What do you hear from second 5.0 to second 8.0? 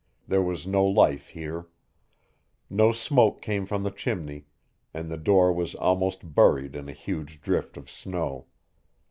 the door was almost buried in a huge drift of